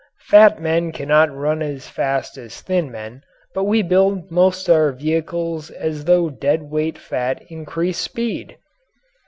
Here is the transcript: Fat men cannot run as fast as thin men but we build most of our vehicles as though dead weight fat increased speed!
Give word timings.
Fat 0.25 0.59
men 0.59 0.91
cannot 0.91 1.29
run 1.31 1.61
as 1.61 1.87
fast 1.87 2.35
as 2.35 2.59
thin 2.59 2.89
men 2.89 3.21
but 3.53 3.65
we 3.65 3.83
build 3.83 4.31
most 4.31 4.67
of 4.67 4.75
our 4.75 4.91
vehicles 4.91 5.69
as 5.69 6.05
though 6.05 6.27
dead 6.27 6.63
weight 6.71 6.97
fat 6.97 7.39
increased 7.51 8.01
speed! 8.01 8.57